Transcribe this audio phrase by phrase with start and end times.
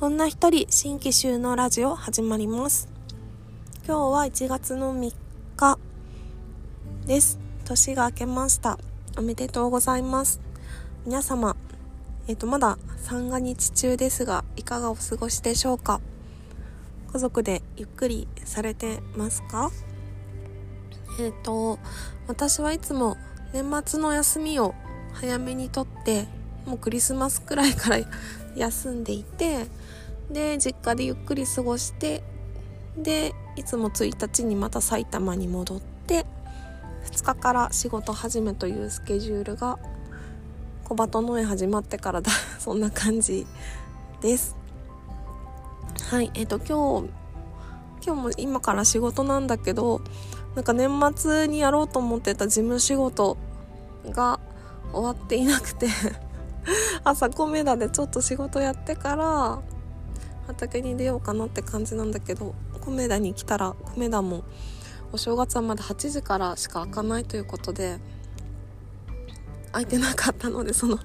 [0.00, 2.88] 女一人新規収納ラジオ始まります。
[3.86, 5.14] 今日は1月の3
[5.56, 5.78] 日
[7.06, 7.38] です。
[7.64, 8.78] 年が明けました。
[9.16, 10.40] おめでとうございます。
[11.04, 11.56] 皆様
[12.26, 16.00] えっ、ー、とまだ三が日中ですがいかがお過ごしでしょうか？
[17.12, 19.70] 家族でゆっくりされてますか？
[21.20, 21.78] えっ、ー、と
[22.26, 23.16] 私はいつも
[23.52, 24.74] 年末の休みを
[25.12, 26.26] 早めにとって
[26.66, 27.98] もうクリスマスくらいから
[28.56, 29.66] 休んでいて
[30.30, 32.22] で実家でゆっくり過ごして
[32.96, 36.26] でいつも1日にまた埼玉に戻って
[37.10, 39.78] 2日から仕事始めというスケジュールが
[40.84, 42.30] 小鳩農園始まってからだ。
[42.58, 43.46] そんな感じ
[44.20, 44.56] です。
[46.10, 47.10] はいえっ、ー、と今日
[48.06, 50.02] 今日も今から仕事なんだけど
[50.54, 53.36] なんか年末にやろうと思ってた事務仕事
[54.10, 54.38] が
[54.92, 55.88] 終わっていなくて。
[57.04, 59.62] 朝米田でちょっと仕事やってから
[60.46, 64.44] 畑に出ようかなって感じなんだけど米田に来たら米田も
[65.12, 67.98] お正月はまだ8時からしか開かないということで
[69.72, 70.98] 開いてなかったのでその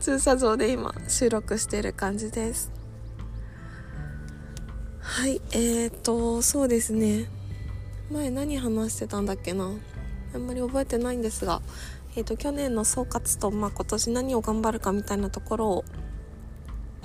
[0.00, 2.70] 駐車場で今収録している感じです。
[5.00, 7.30] はいえーとそうですね。
[8.10, 9.70] 前何話してたんだっけな。
[10.34, 11.62] あんまり覚えてないんですが
[12.16, 15.84] えーと、去年の総括と、まあ、今年何を頑張るかみたいなところを、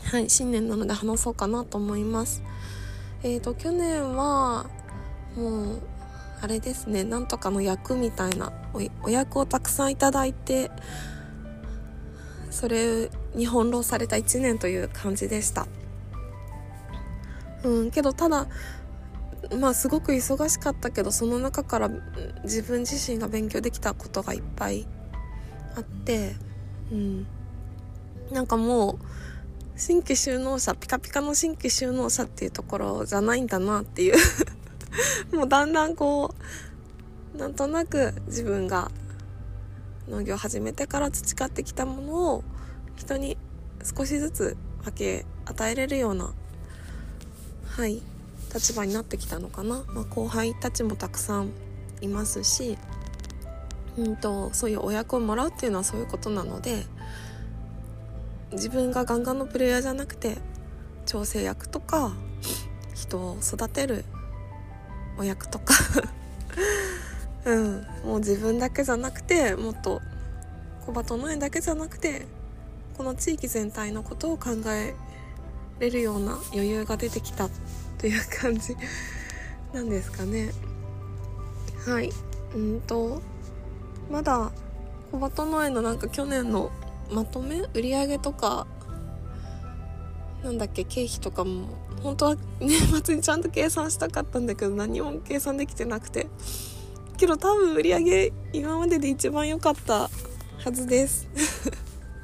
[0.03, 2.43] はい、新年なので話そうかなと思います。
[3.23, 4.69] えーと、去年は
[5.35, 5.81] もう
[6.41, 8.53] あれですねなんとかの役みたいな
[9.03, 10.71] お役をたくさんいただいて
[12.49, 15.67] それに翻弄された1年という感じでした
[17.63, 18.47] うんけどただ
[19.59, 21.89] まあすごく忙しかったけどその中から
[22.43, 24.87] 自分自身が勉強できたことがいっぱい
[25.75, 26.35] あって
[26.91, 27.27] うん。
[28.31, 28.99] なんかもう
[29.75, 34.15] 新規収納者ピカピカの新規収納者っていうところじゃないんだなっていう。
[35.35, 36.33] もうだんだんこ
[37.35, 38.91] うなんとなく自分が
[40.07, 42.43] 農業始めてから培ってきたものを
[42.95, 43.37] 人に
[43.83, 46.33] 少しずつ分け与えれるような
[47.65, 48.01] はい
[48.53, 51.51] 立場になってきたのかな、まあ、後輩たちもたくさん
[52.01, 52.77] いますし
[53.99, 56.85] うんとそういうお役をもらうっていうのはそういうことなので
[58.53, 60.37] 自分がガンガンのプレイヤーじゃなくて
[61.05, 62.13] 調整役とか
[62.95, 64.05] 人を育てる
[65.17, 65.73] お役とか
[67.45, 70.01] うんもう自分だけじゃなくてもっと
[70.85, 72.25] 小鳩の園だけじゃなくて
[72.97, 74.95] この地域全体のことを考え
[75.79, 77.49] れるような余裕が出てきた
[77.97, 78.75] という感じ
[79.73, 80.51] なんですかね。
[81.85, 82.11] はい。
[82.55, 83.21] うんと
[84.09, 84.51] まだ
[85.11, 86.71] 小鳩農園のなんか去年の
[87.11, 88.67] まとめ売り上げとか
[90.43, 91.67] なんだっけ経費とかも
[92.01, 96.27] 本当は 年末にちゃんと計算したかったんだけど何も計算できてなくて。
[97.19, 100.09] けど多分売り上げ今までで一番良かった
[100.57, 101.27] はずです。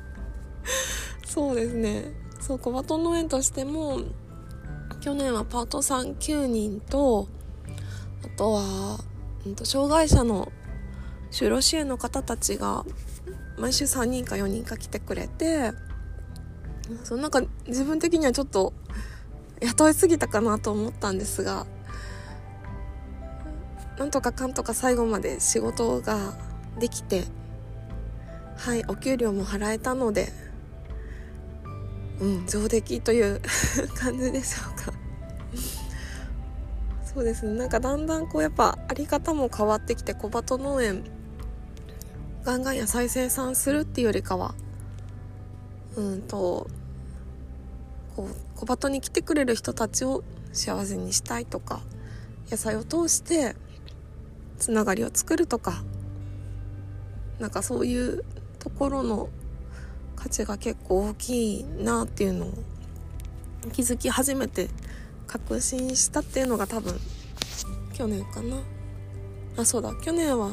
[1.28, 2.14] そうですね。
[2.40, 4.00] そう小鳩農園としても
[5.02, 7.28] 去年はパートさん9人と
[8.24, 9.00] あとは、
[9.46, 10.52] うんと障害者の
[11.36, 12.86] 就労支援の方たちが
[13.58, 15.74] 毎週3人か4人か来てくれて
[17.04, 18.72] そのなんか自分的にはちょっと
[19.60, 21.68] 雇いすぎたかなと思ったんですが
[24.00, 26.38] なんとかかんとか最後まで仕事が
[26.80, 27.26] できて
[28.56, 30.30] はいお給料も払えたので
[32.22, 33.42] うん上出来という
[34.00, 34.94] 感じでしょうか。
[37.14, 41.15] そうですねなんかだんだんこうやっぱあり方も変わってきて小鳩農園
[42.46, 44.54] ガンガン野菜生産するっていうよりかは
[45.96, 46.68] うんと
[48.16, 50.24] こう小鳩に来てくれる人たちを
[50.54, 51.82] 幸せにしたいとか
[52.52, 53.56] 野菜を通して
[54.60, 55.84] つながりを作るとか
[57.40, 58.24] なんかそういう
[58.60, 59.30] ところの
[60.16, 62.54] 価値が結構大きいなっていうのを
[63.74, 64.70] 気づき始めて
[65.26, 66.94] 確信したっていうのが多分
[67.94, 68.58] 去年かな。
[69.58, 69.94] あそうだ。
[70.02, 70.52] 去年は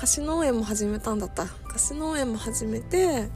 [0.00, 1.44] 貸し農園も始めたんだった。
[1.44, 3.28] 貸し農園も始めて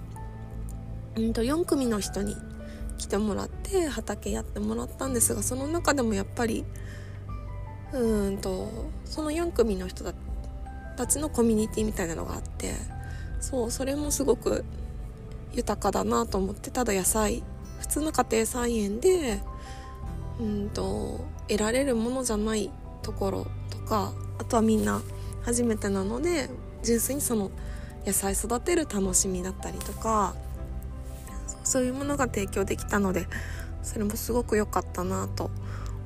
[1.15, 2.35] うんと4組の人に
[2.97, 6.65] 来てもらって畑やってもらったんですがその中でもやっぱり
[7.93, 10.07] うんとその4組の人
[10.97, 12.73] たちのコミュニティみたいなのがあって
[13.41, 14.65] そうそれもすごく
[15.53, 17.43] 豊かだなと思ってただ野菜
[17.81, 19.39] 普通の家庭菜園で
[20.41, 22.71] うんと得られるものじゃない
[23.03, 25.03] ところとかあとはみんな
[25.44, 26.49] 初めてなので
[26.82, 27.50] 純粋にその
[28.06, 30.35] 野菜育てる楽しみだったりとか
[31.62, 33.26] そういうものが提供できたので
[33.82, 35.50] それもすごく良かったなと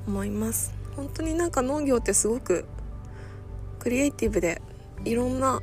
[0.06, 0.72] 思います。
[0.96, 2.64] 本当になんか農業ってすごく
[3.78, 4.60] クリエイティブで
[5.04, 5.60] いろんな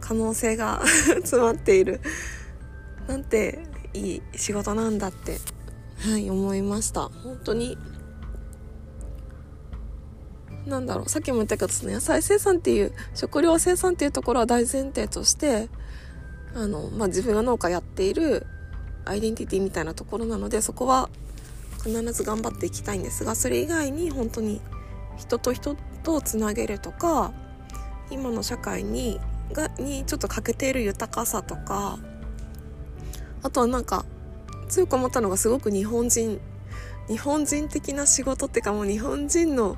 [0.00, 2.00] 可能性が 詰まっている
[3.06, 5.38] なんていい仕事なんだって
[6.00, 7.08] はい思いました。
[7.08, 7.76] 本当に
[10.68, 15.68] なんだろうさっきも言ったけどその野菜生産っていう食料生産っていうところは大前提として
[16.54, 18.46] あの、まあ、自分が農家やっている
[19.04, 21.08] アイデンティティみたいなところなのでそこは
[21.84, 24.60] 必ず頑張っていきたいんですがそれ以外に本当に
[25.16, 27.32] 人と人とつなげるとか
[28.10, 29.20] 今の社会に
[29.52, 31.98] がにちょっと欠けている豊かさとか
[33.42, 34.04] あとはなんか
[34.68, 36.40] 強く思ったのがすごく日本人
[37.08, 39.76] 日本人的な仕事っていうかもう日本人の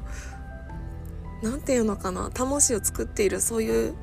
[1.42, 3.94] 何て言うのかな魂を作っているそういう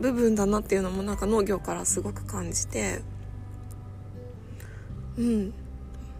[0.00, 3.00] 部分だなっていうのもなんか農業からすごく感じて
[5.18, 5.54] うん。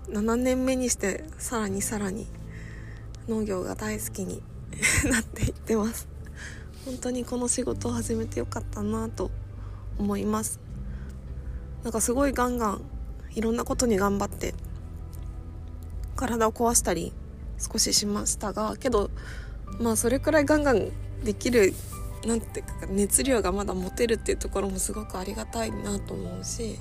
[0.09, 2.27] 7年目にしてさらにさらに
[3.29, 4.43] 農業が大好きに
[5.11, 6.09] なっていってます。
[6.85, 9.31] 本当にこの仕事を始めてよかったなと
[9.99, 10.61] 思います。
[11.85, 12.83] なんかすごいガンガン
[13.35, 14.55] いろんなことに頑張って
[16.17, 17.13] 体を壊したり
[17.59, 19.11] 少ししましたがけど
[19.81, 20.91] まあそれくらいガンガン
[21.25, 21.75] できる
[22.27, 26.79] なんていうか熱量がまだ持てるっていうところもすごくありがたいなと思うし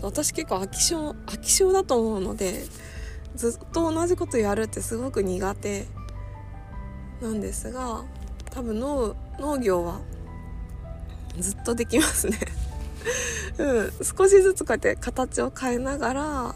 [0.00, 2.64] 私結構飽き性飽き性だと思うので
[3.34, 5.86] ずっと同じことやるってすごく苦手
[7.20, 8.04] なんですが
[8.50, 10.00] 多分農農業は
[11.38, 12.38] ずっとできますね。
[13.58, 16.54] うん、少しずつこうやって形を変えながら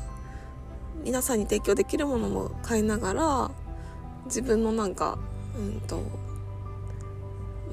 [1.05, 3.50] 皆さんに提供できるものも変えながら
[4.26, 5.19] 自分のなんか
[5.58, 6.02] うんと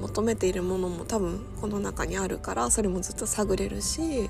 [0.00, 4.28] 求めているものも多分この中にあるからそれもずっと探れるし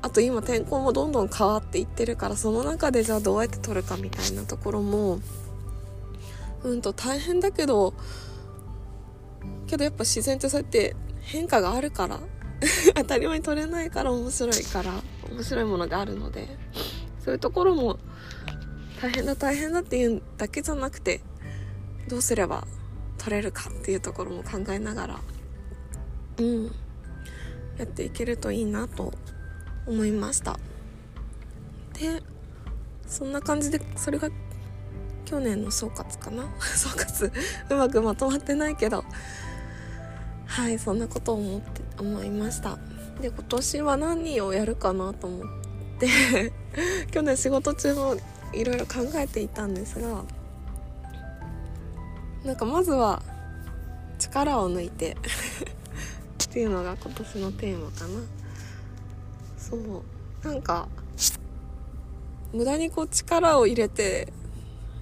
[0.00, 5.20] あと今天候もどんどん変わっていってるからその中でじゃあどうやって取るかみたいなところも
[6.64, 7.94] うんと大変だけど
[9.66, 12.20] けどやっぱ自然ってそうやって変化があるから
[12.94, 14.92] 当たり前に取れないから面白いから
[15.30, 16.48] 面白いものがあるので
[17.24, 17.98] そういうところも
[19.02, 21.20] 大変だ大変だっていうだけじゃなくて
[22.08, 22.68] どうすれば
[23.18, 25.20] 取れるかっていうところも考えながら
[26.38, 26.66] うん
[27.78, 29.12] やっていけるといいなと
[29.88, 30.58] 思いました。
[31.94, 32.22] で
[33.06, 34.28] そんな感じでそれが
[35.24, 36.44] 去年の総括かな？
[36.60, 37.32] 総括
[37.70, 39.04] うまくまとまってないけど。
[40.46, 42.78] はいそんなことを思って思いました。
[43.20, 45.48] で今年は何をやるかなと思っ
[45.98, 46.52] て
[47.10, 48.16] 去年仕事中も
[48.52, 50.24] いろいろ考えていたんですが
[52.44, 53.22] なんかまずは
[54.18, 55.16] 力を抜いて
[56.44, 58.20] っていうのが今年のテーマかな。
[59.56, 60.02] そう。
[60.46, 60.88] なんか
[62.52, 64.32] 無駄にこう力を入れて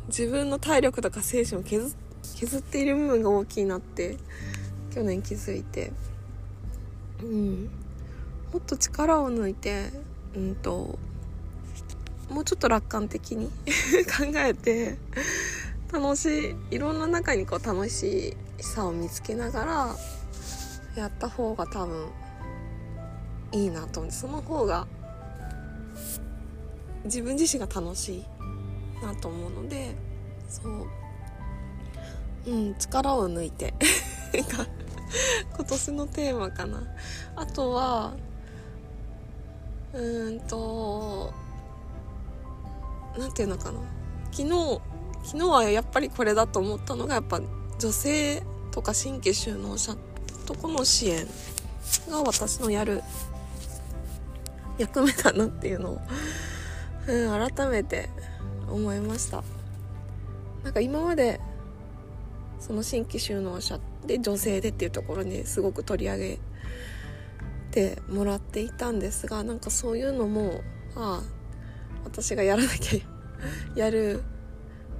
[0.08, 4.16] 自分の体力とか精神を削削っている部分が大きいなって
[4.94, 5.92] 去年気づいて。
[7.22, 7.70] うん。
[8.52, 9.90] もっと力を抜いて
[10.34, 10.98] うんと
[12.30, 13.48] もうちょっと楽観的に
[14.06, 14.96] 考えて
[15.92, 19.96] 楽しいいろんな中にこう楽しさを見つけながら
[20.94, 22.08] やった方が多分
[23.52, 24.86] いいなと思ってその方が
[27.04, 28.24] 自分自身が楽しい
[29.04, 29.94] なと思うので
[30.48, 30.86] そう。
[32.46, 33.74] うん力を抜いて
[34.32, 36.82] 今年のテーマかな。
[37.36, 38.14] あとは
[39.92, 41.32] うーんと
[43.20, 43.78] 何て言うのかな。
[44.32, 44.80] 昨日
[45.22, 47.40] 昨日はやっぱりこれだと思ったのがやっぱ
[47.78, 49.94] 女性とか新規就農者
[50.46, 51.26] とこの支援
[52.08, 53.02] が私のやる
[54.78, 56.00] 役目だなっていうのを、
[57.06, 58.08] うん、改めて
[58.70, 59.44] 思いました。
[60.64, 61.40] なんか今まで
[62.58, 66.38] その新規就農者で女性でっていうところにすごく取り上げ
[67.70, 70.62] てもらっていたんですがなんかそういうのも
[70.96, 71.40] ああ
[72.04, 72.98] 私がやらなきゃ
[73.74, 74.22] やる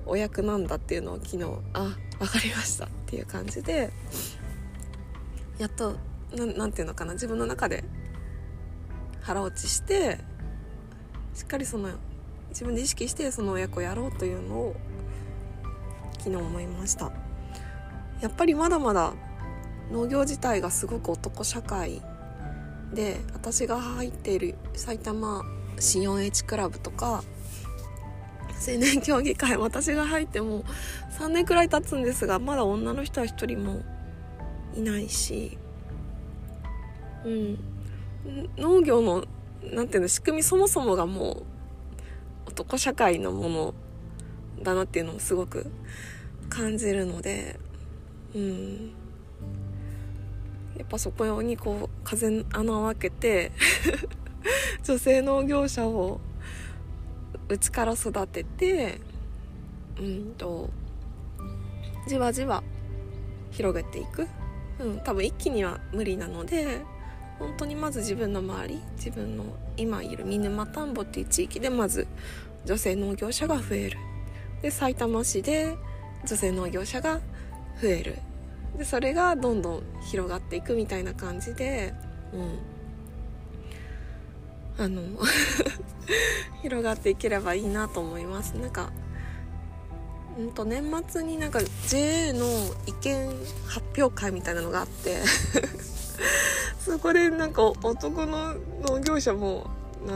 [0.07, 3.91] お役なんだっていうのを昨日あ分かりましたっていう感じで
[5.59, 5.97] やっと
[6.33, 7.85] 何て言うのかな自分の中で
[9.21, 10.19] 腹落ちして
[11.35, 11.91] しっかりその
[12.51, 14.77] 自分で意識してそのお役をやろうというのを
[16.19, 17.13] 昨日思いました。
[18.21, 19.15] やっぱりまだまだ
[19.91, 22.03] 農業自体がすごく男社会
[22.93, 25.43] で私が入っている埼玉
[25.77, 27.25] C4H クラブとか
[28.67, 30.65] 青年協議会私が入っても
[31.19, 33.83] 3年くらい経つんですがまだ女の人は1人も
[34.75, 35.59] いないし、
[37.25, 37.59] うん、
[38.57, 39.25] 農業の
[39.63, 43.75] なんていうの仕組みそもそもがもう男社会のもの
[44.63, 45.71] だなっていうのもすごく
[46.49, 47.59] 感じるので
[48.35, 48.93] うん。
[50.81, 53.53] やっぱそこにこう風穴を開けて
[54.83, 56.21] 女性農業者を
[57.51, 59.01] うちから育てて
[59.99, 60.71] うんと
[62.09, 62.63] じわじわ
[63.51, 64.27] 広げていく、
[64.79, 66.81] うん、多分一気には無理なので
[67.39, 69.45] 本当にまず自分の周り自分の
[69.77, 72.07] 今いる見沼田んぼっていう地域でまず
[72.65, 73.99] 女性農業者が増える。
[74.61, 75.75] で埼玉市で
[76.27, 77.21] 女性農業者が
[77.81, 78.19] 増える。
[78.77, 81.95] でそれがどんどん広がっていくみたいな感じで
[82.35, 82.70] うん。
[84.81, 85.03] あの
[86.63, 88.53] 広がっていければいいなと思います。
[88.53, 88.91] なんか
[90.39, 92.47] うんと年末になんか JA の
[92.87, 93.29] 意見
[93.67, 95.19] 発表会みたいなのがあって
[96.83, 99.69] そこでなんか男の農業者も
[100.07, 100.15] な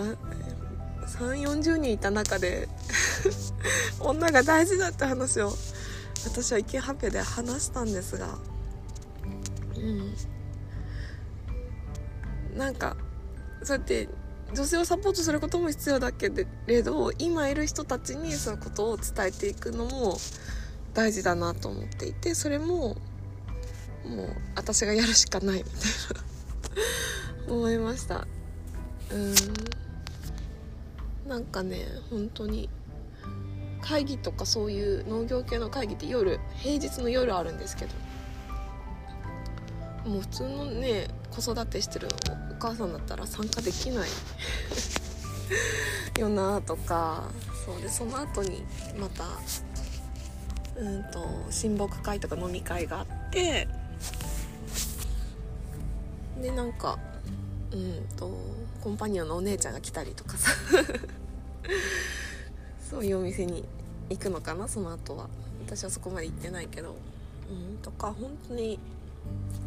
[1.09, 2.67] 3 4 0人いた中で
[4.01, 5.53] 女が大事だって話を
[6.25, 8.39] 私は意見発表で話したんですが
[9.77, 10.15] うん。
[12.57, 12.97] なんか
[13.63, 14.09] そうやって
[14.53, 16.31] 女性をサポートすることも必要だけ
[16.67, 20.17] れど今いる人たちにそういうことを伝えていくのも
[20.93, 22.97] 大事だなと思っていてそれも
[24.07, 25.73] もう私がやるしかないみたい
[27.49, 28.27] な 思いました。
[29.11, 29.35] うん。
[31.29, 32.69] なんかね本当に
[33.81, 37.93] 会議とかそういう農業系の会議って夜平日の夜あるんですけど
[40.11, 42.09] もう普通のね子育てしてる
[42.51, 44.09] お母さんだったら参加できない
[46.21, 47.25] よなとか
[47.67, 48.63] そうでその後に
[48.99, 49.25] また
[50.81, 53.67] うんと親睦会とか飲み会があって
[56.41, 56.99] でなんか
[57.73, 58.31] うんと
[58.83, 60.51] コンパニオンのお姉ちゃんが来たりとかさ。
[62.91, 63.65] そういうお店に
[64.11, 65.29] 行くのかなその後は。
[65.67, 66.95] 私はそこまで行ってないけど。
[67.51, 68.79] うんとか本当に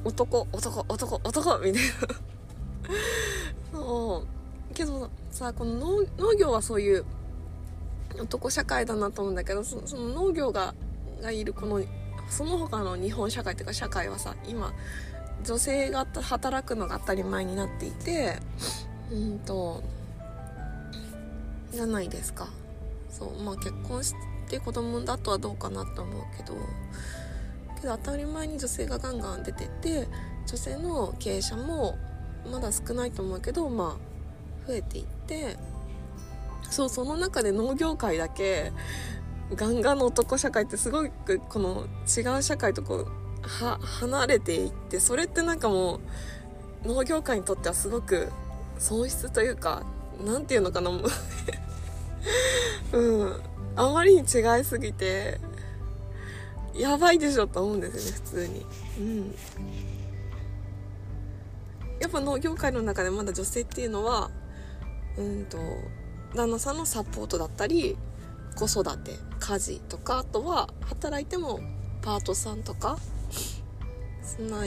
[0.03, 1.89] 男男男男みたいな。
[3.73, 4.73] そう。
[4.73, 7.05] けどさこの農業はそういう
[8.19, 10.75] 男社会だなと思うんだけどその農業が
[11.21, 11.81] がいるこの
[12.29, 14.73] その他の日本社会っていうか社会はさ今
[15.43, 18.37] 女性が働くのが当たり前になっていて
[19.11, 19.83] うんと
[21.71, 22.47] じゃないですか。
[23.09, 23.43] そう。
[23.43, 24.13] まあ結婚し
[24.49, 26.55] て子供だとはどうかなと思うけど
[27.77, 30.07] けど当たり前に女性がガンガン出てて
[30.45, 31.97] 女性の経営者も
[32.51, 33.97] まだ少ないと思うけどま
[34.65, 35.57] あ増えていって
[36.69, 38.71] そうその中で農業界だけ
[39.55, 43.07] ガンガンの男社会ってすごくこの違う社会とこう
[43.41, 45.99] は離れていってそれってなんかも
[46.83, 48.29] う農業界にとってはすごく
[48.77, 49.83] 損失というか
[50.25, 50.91] 何て言うのかな
[52.93, 53.41] うん。
[53.77, 55.39] あまりに違いすぎて
[56.77, 58.65] やばいでしょと思うんですよね普通に。
[58.99, 59.35] うん。
[61.99, 64.29] やっぱ農業界の中でまだ女性っていうのは
[65.17, 65.57] うんと
[66.35, 67.97] 旦那さんのサポートだったり
[68.55, 71.59] 子育て家事とかあとは働いても
[72.01, 72.97] パートさんとか
[74.21, 74.65] そんな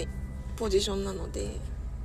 [0.56, 1.56] ポジションなので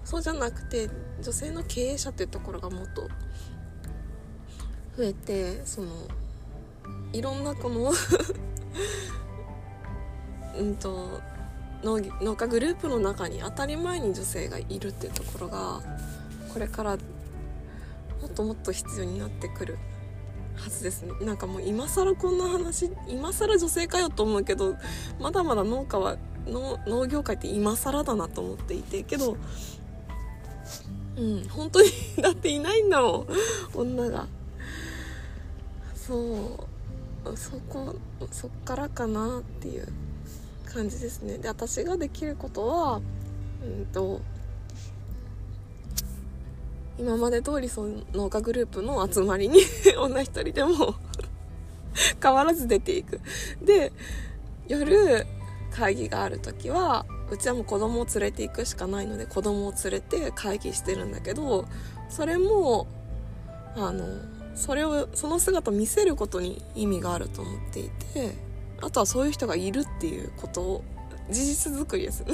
[0.03, 0.89] そうじゃなくて
[1.21, 3.09] 女性の経営者っていうところがもっと
[4.97, 5.91] 増えてその
[7.11, 7.91] いろんなこの
[10.57, 11.21] うんと
[11.83, 15.81] 農農家グループの中に当たり前に女性がいるっていうところが
[16.51, 16.97] これから
[18.21, 19.77] もっともっと必要になってくる
[20.55, 21.11] はずですね。
[21.21, 24.75] なんかもう今更こんな話今更女性かよと思うけど
[25.19, 29.37] まだまだ農家は農農業界って今更だなと思っていてけど
[31.17, 31.89] うん本当に
[32.21, 33.27] だっていないんだもん
[33.73, 34.27] 女が。
[35.95, 36.67] そ
[37.25, 37.95] うそこ
[38.31, 39.87] そっからかなっていう。
[40.75, 41.37] 感じですね。
[41.37, 43.01] で私ができることは
[43.63, 44.21] うんと
[46.99, 49.59] 今まで通りその農家グループの集まりに
[49.97, 50.95] 女一人でも
[52.21, 53.21] 変わらず出ていく。
[53.61, 53.93] で
[54.67, 55.25] 夜
[55.71, 61.65] 会議がある時はうちはもう子供を連れていくしかないので子供を連れて会議してるんだけど
[62.09, 62.87] それも
[63.75, 64.05] あの
[64.55, 68.35] それをその姿を見せることに意味があると思っていて
[68.85, 70.83] あとはそういう人がいるっていうことを
[71.31, 72.33] 事実作りですね。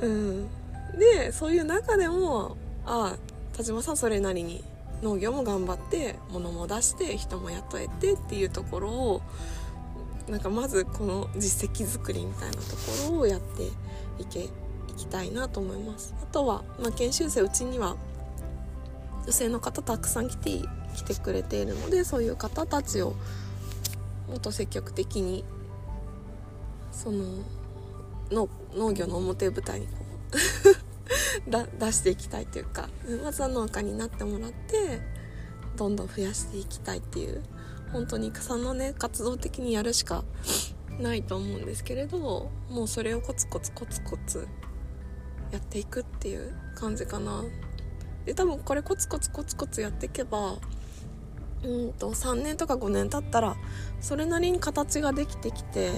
[0.00, 0.48] うん、
[0.98, 3.16] でそういう中でもああ
[3.54, 4.64] 田島さんそれなりに
[5.02, 9.22] 農業も頑張って物も出して人も雇えてっていうところを
[10.26, 13.64] なんかまずこの実績作りみたいなところをやって
[14.22, 14.50] いけい
[14.96, 16.14] きたいなと思います。
[16.22, 17.96] あとは、まあ、研修生うちには
[19.24, 20.50] 女性の方たくさん来て
[20.94, 23.14] 来てくれているのでそういう方たちを
[24.28, 25.44] もっと積極的に
[26.90, 27.24] その
[28.30, 32.88] の農業の表舞台にこう 出していきたいというか
[33.24, 35.00] まずは農家になってもらって
[35.76, 37.42] どんどん増やしていきたいっていう
[37.92, 40.24] 本当に草のね活動的にやるしか
[41.00, 44.46] ないと思うんですけれどもうそれをコツコツコツコツ
[45.50, 47.42] やっていくっていう感じかな。
[48.26, 50.58] で多分これコツコツコツコツやっていけば
[51.64, 53.56] うんと3年とか5年経ったら
[54.00, 55.90] それなりに形ができてきて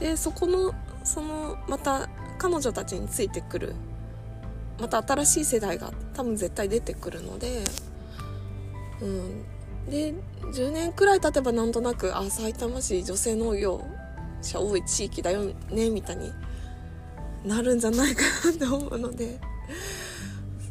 [0.00, 3.74] でそこのそのまた彼女たちについてくる
[4.80, 7.64] また新しい世代が多分絶対出てくるので、
[9.00, 9.44] うん、
[9.90, 10.14] で
[10.52, 13.84] 10年くらい経てばなんとなくあ埼玉市女性農業
[14.40, 16.32] 者多い地域だよねみたいに
[17.44, 19.40] なるんじゃないかなって思うので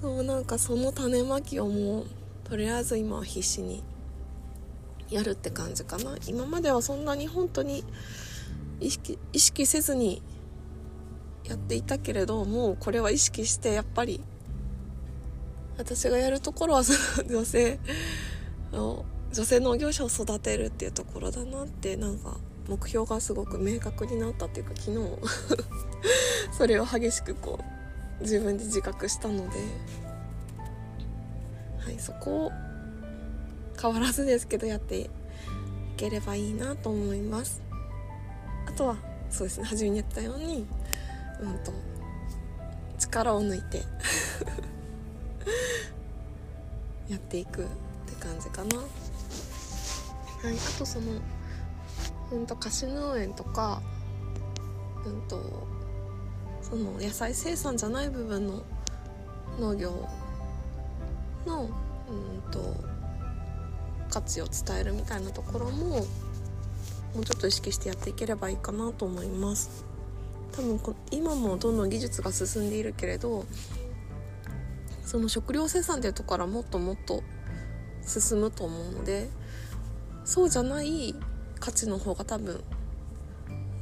[0.02, 2.06] そうなんかその種まきをもう
[2.46, 3.84] とりあえず今は必死に
[5.10, 6.16] やるって感じかな。
[6.28, 7.84] 今まではそんなに本当に
[8.80, 10.22] 意識意識せずに
[11.46, 14.22] やっていたけれどもうこれは意識してやっぱり
[15.78, 17.80] 私がやるところはその女性
[18.72, 22.38] の女性農業者を育てるっていうところだなってなんか
[22.68, 24.98] 目標がすごく明確になったっていうか昨日
[26.52, 27.60] それを激しくこ
[28.20, 29.58] う自分で自覚したので。
[31.88, 32.52] はいそこを
[33.79, 35.10] 変わらずですけどやってい
[35.96, 37.62] ければいいなと思います。
[38.67, 38.98] あとは
[39.29, 40.65] そうですね初めに言ったように
[41.41, 41.72] うんと
[42.98, 43.84] 力を抜いて
[47.10, 47.67] やっていくっ
[48.05, 48.77] て感じかな。
[48.77, 48.88] はい
[50.55, 51.13] あとその
[52.31, 53.81] うんと菓子農園とか
[55.05, 55.67] うんと
[56.62, 58.63] その野菜生産じゃない部分の
[59.60, 60.07] 農業
[61.46, 62.75] のうんと
[64.07, 66.05] 価値を伝えるみたいなところも
[67.15, 69.85] もうちょっと意識してやっていければいいかなと思います。
[70.51, 70.79] 多分
[71.11, 73.46] 今もどんどん技術が進んでいるけれど
[75.05, 77.22] その食料生産っていうところからもっともっと
[78.01, 79.29] 進むと思うので
[80.25, 81.13] そうじゃない
[81.59, 82.63] 価値の方が多分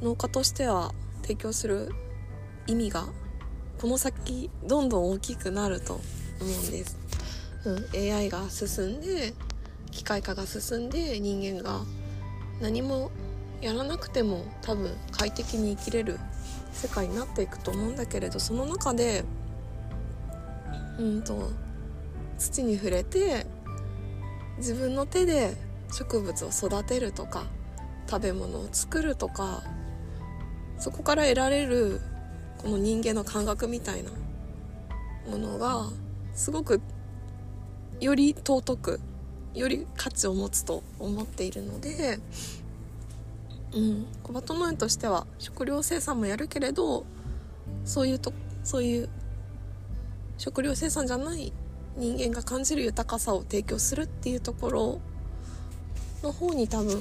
[0.02, 1.90] 農家としては提供する
[2.66, 3.06] 意味が
[3.80, 6.02] この先どんどん大きくなると思
[6.40, 6.98] うんです、
[7.64, 9.32] うん、AI が進んで
[9.96, 11.80] 機械化が進んで人間が
[12.60, 13.10] 何も
[13.62, 16.20] やらなくても多分快適に生きれる
[16.72, 19.24] 世界になっていくと思うんだけれどその中で
[20.98, 21.50] うんと
[22.38, 23.46] 土に触れて
[24.58, 25.56] 自分の手で
[25.90, 27.44] 植物を育てるとか
[28.08, 29.62] 食べ物を作るとか
[30.78, 32.02] そこから得られる
[32.58, 34.10] この人間の感覚みたいな
[35.30, 35.86] ものが
[36.34, 36.82] すごく
[37.98, 39.00] より尊く
[39.56, 42.18] より価値を持つと思っているので、
[43.72, 47.04] うん、小鳩農園としては食料生産もやるけれど
[47.84, 48.32] そういうと
[48.64, 49.08] そういう
[50.38, 51.52] 食料生産じゃない
[51.96, 55.00] 人間が感じる豊かさを提供するっていうところ
[56.22, 57.00] の方に多分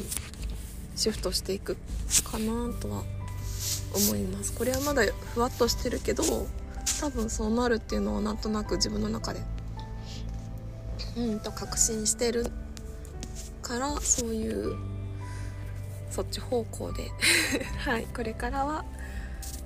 [0.95, 1.75] シフトしていく
[2.23, 3.03] かなとは
[3.93, 4.53] 思います。
[4.53, 6.23] これはまだふわっとしてるけど
[7.01, 9.41] 多分そうなるっていうのはなんとなく自分の中で
[11.17, 12.45] うんと確信してる
[13.61, 14.75] からそういう
[16.11, 17.11] そっち方向で
[17.79, 18.85] はいこれからは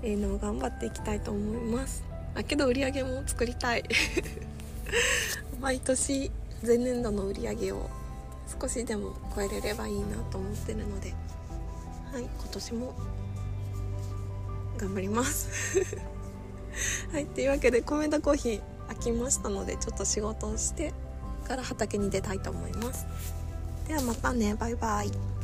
[0.02, 2.04] 営農頑張っていきたいと思います。
[2.36, 3.84] あけど売り上げも作りたい。
[5.60, 6.32] 毎年
[6.66, 7.90] 前年度の売り上げを
[8.60, 11.14] 少しでも超えれればいいなと思ってるので
[12.12, 12.94] はい今年も
[14.78, 15.80] 頑張ります。
[17.12, 20.94] はいというわけで米田コーヒー飽きましたのでちょっと仕事をして
[21.50, 23.08] から畑に出たいと思います。
[23.88, 24.54] ではまたね。
[24.54, 25.39] バイバイ。